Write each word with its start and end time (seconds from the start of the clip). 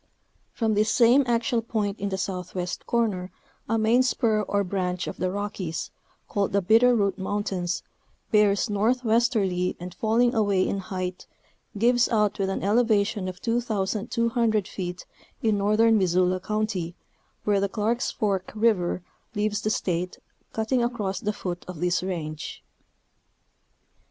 From 0.51 0.73
this 0.73 0.89
same 0.89 1.23
axial 1.27 1.61
point 1.61 1.99
in 1.99 2.09
the 2.09 2.17
southwest 2.17 2.87
corner 2.87 3.29
a 3.69 3.77
main 3.77 4.01
spur 4.01 4.41
or 4.41 4.63
branch 4.63 5.05
of 5.05 5.17
the 5.17 5.29
Rockies, 5.29 5.91
called 6.27 6.53
the 6.53 6.61
Bitter 6.63 6.95
Root 6.95 7.19
Mountains, 7.19 7.83
bears 8.31 8.67
northwesterly 8.67 9.77
and 9.79 9.93
falling 9.93 10.33
away 10.33 10.67
in 10.67 10.79
height, 10.79 11.27
gives 11.77 12.09
out 12.09 12.39
with 12.39 12.49
an 12.49 12.61
eleva 12.61 13.05
tion 13.05 13.27
of 13.27 13.41
2,200 13.43 14.67
feet 14.67 15.05
in 15.43 15.59
northern 15.59 15.99
Missoula 15.99 16.39
County 16.39 16.95
where 17.43 17.59
the 17.59 17.69
Clarke's 17.69 18.09
Fork 18.09 18.51
river 18.55 19.03
leaves 19.35 19.61
the 19.61 19.69
State, 19.69 20.17
cutting 20.51 20.83
across 20.83 21.19
the 21.19 21.31
foot 21.31 21.63
of 21.67 21.79
this 21.79 22.01
range. 22.01 22.63